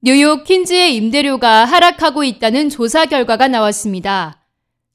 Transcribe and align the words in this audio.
뉴욕 0.00 0.44
퀸즈의 0.44 0.94
임대료가 0.94 1.64
하락하고 1.64 2.22
있다는 2.22 2.68
조사 2.68 3.06
결과가 3.06 3.48
나왔습니다. 3.48 4.44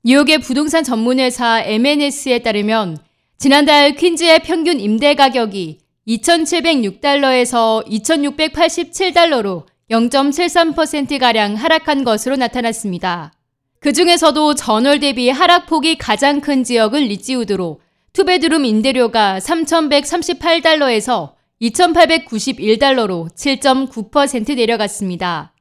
뉴욕의 0.05 0.37
부동산 0.37 0.85
전문회사 0.85 1.61
MNS에 1.65 2.39
따르면 2.39 2.97
지난달 3.37 3.95
퀸즈의 3.95 4.39
평균 4.43 4.79
임대 4.79 5.13
가격이 5.13 5.79
2,706달러에서 6.07 7.85
2,687달러로 7.85 9.65
0.73%가량 9.91 11.55
하락한 11.55 12.05
것으로 12.05 12.37
나타났습니다. 12.37 13.33
그 13.81 13.91
중에서도 13.91 14.55
전월 14.55 15.01
대비 15.01 15.29
하락폭이 15.29 15.97
가장 15.97 16.39
큰 16.39 16.63
지역은 16.63 17.01
리치우드로 17.01 17.81
투베드룸 18.13 18.63
임대료가 18.63 19.39
3,138달러에서 19.39 21.32
2,891달러로 21.63 23.33
7.9% 23.33 24.55
내려갔습니다. 24.55 25.53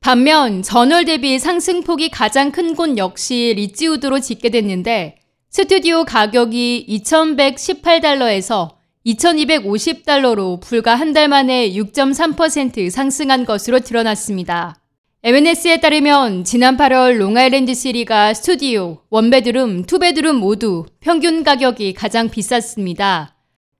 반면 0.00 0.62
전월 0.62 1.04
대비 1.04 1.38
상승폭이 1.38 2.10
가장 2.10 2.52
큰 2.52 2.74
곳 2.76 2.96
역시 2.96 3.54
리지우드로 3.56 4.20
집계됐는데 4.20 5.18
스튜디오 5.50 6.04
가격이 6.04 6.86
2,118달러에서 6.88 8.76
2,250달러로 9.04 10.60
불과 10.60 10.94
한 10.94 11.12
달 11.12 11.28
만에 11.28 11.70
6.3% 11.70 12.90
상승한 12.90 13.44
것으로 13.44 13.80
드러났습니다. 13.80 14.76
MNS에 15.22 15.80
따르면 15.80 16.44
지난 16.44 16.76
8월 16.76 17.16
롱아일랜드 17.16 17.74
시티가 17.74 18.34
스튜디오, 18.34 18.98
one 19.10 19.31
bedroom, 19.31 19.86
two 19.86 20.01
bedroom 20.01 20.36
모두 20.36 20.86
평균 21.00 21.42
가격이 21.42 21.94
가장 21.94 22.28
비쌌습니다. 22.28 23.35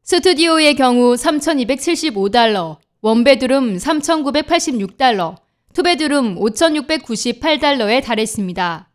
스튜디오의 0.09 0.77
경우 0.77 1.15
3,275달러, 1.17 2.77
one 3.01 3.23
bedroom 3.23 3.77
3,986달러, 3.77 5.35
two 5.75 5.93
bedroom 5.93 6.37
5,698달러에 6.37 8.05
달했습니다. 8.05 8.89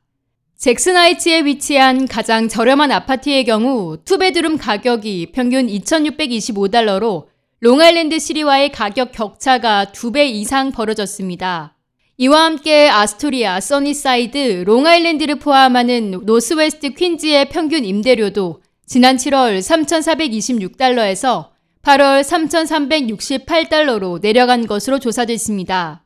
잭슨하이츠에 0.58 1.44
위치한 1.44 2.08
가장 2.08 2.48
저렴한 2.48 2.94
아파트의 2.94 3.44
경우 3.44 3.98
two 4.06 4.21
bedroom 4.21 4.58
가격이 4.58 5.34
평균 5.34 5.68
2,625달러로 5.68 7.25
롱아일랜드 7.59 8.18
시티와의 8.18 8.72
가격 8.72 9.12
격차가 9.12 9.92
두배 9.92 10.28
이상 10.28 10.72
벌어졌습니다. 10.72 11.75
이와 12.20 12.46
함께 12.46 12.88
아스토리아, 12.88 13.59
써니사이드, 13.59 14.64
롱아일랜드를 14.66 15.40
포함하는 15.40 16.22
노스웨스트 16.23 16.92
퀸즈의 16.92 17.50
평균 17.50 17.84
임대료도 17.84 18.62
지난 18.92 19.16
7월 19.16 19.59
3,426달러에서 19.59 21.52
8월 21.81 22.22
3,368달러로 22.25 24.20
내려간 24.20 24.67
것으로 24.67 25.00
조사됐습니다. 25.00 26.03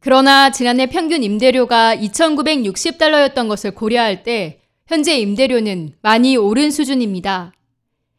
그러나 0.00 0.50
지난해 0.50 0.86
평균 0.86 1.22
임대료가 1.22 1.94
2,960달러였던 1.94 3.46
것을 3.46 3.76
고려할 3.76 4.24
때 4.24 4.58
현재 4.88 5.16
임대료는 5.16 5.92
많이 6.02 6.36
오른 6.36 6.72
수준입니다. 6.72 7.52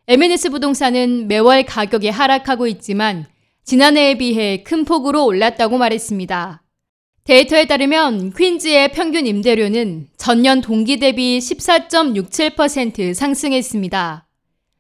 MNS 0.08 0.52
부동산은 0.52 1.28
매월 1.28 1.66
가격이 1.66 2.08
하락하고 2.08 2.68
있지만 2.68 3.26
지난해에 3.66 4.18
비해 4.18 4.64
큰 4.64 4.86
폭으로 4.86 5.26
올랐다고 5.26 5.78
말했습니다. 5.78 6.64
데이터에 7.28 7.66
따르면 7.66 8.32
퀸즈의 8.32 8.94
평균 8.94 9.28
임대료는 9.28 10.08
전년 10.16 10.62
동기 10.62 10.98
대비 10.98 11.40
14.67% 11.40 13.14
상승했습니다. 13.14 14.26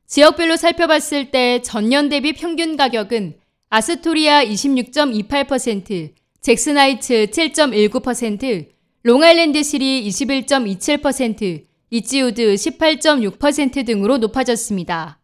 지역별로 0.05 0.55
살펴봤을 0.55 1.29
때 1.29 1.61
전년 1.61 2.07
대비 2.07 2.31
평균 2.31 2.77
가격은 2.77 3.35
아스토리아 3.69 4.45
26.28%, 4.45 6.13
잭슨하이츠 6.39 7.27
7.19%, 7.31 8.69
롱아일랜드 9.03 9.61
시티 9.61 10.07
21.27%, 10.07 11.65
리지우드 11.89 12.53
18.6% 12.55 13.85
등으로 13.85 14.19
높아졌습니다. 14.19 15.19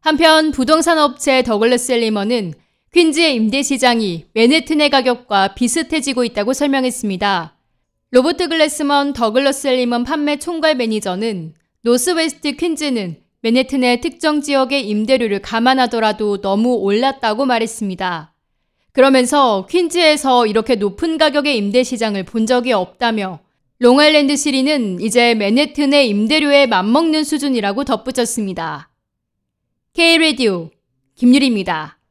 한편 0.00 0.50
부동산 0.50 0.98
업체 0.98 1.42
더글러스 1.42 1.92
엘리먼은 1.92 2.52
퀸즈의 2.92 3.36
임대 3.36 3.62
시장이 3.62 4.26
맨해튼의 4.34 4.90
가격과 4.90 5.54
비슷해지고 5.54 6.24
있다고 6.24 6.52
설명했습니다. 6.52 7.56
로버트 8.10 8.48
글래스먼 8.48 9.14
더글러스 9.14 9.68
엘리먼 9.68 10.04
판매 10.04 10.38
총괄 10.38 10.74
매니저는 10.74 11.54
노스웨스트 11.80 12.52
퀸즈는 12.56 13.16
맨해튼의 13.40 14.02
특정 14.02 14.42
지역의 14.42 14.86
임대료를 14.86 15.40
감안하더라도 15.40 16.42
너무 16.42 16.74
올랐다고 16.74 17.46
말했습니다. 17.46 18.34
그러면서 18.92 19.66
퀸즈에서 19.70 20.46
이렇게 20.46 20.74
높은 20.74 21.16
가격의 21.16 21.56
임대 21.56 21.82
시장을 21.82 22.24
본 22.24 22.44
적이 22.44 22.72
없다며 22.74 23.40
롱아일랜드 23.78 24.36
시티는 24.36 25.00
이제 25.00 25.34
맨해튼의 25.34 26.10
임대료에 26.10 26.66
맞먹는 26.66 27.24
수준이라고 27.24 27.84
덧붙였습니다. 27.84 28.90
K-Radio 29.94 30.68
김유리입니다. 31.14 32.01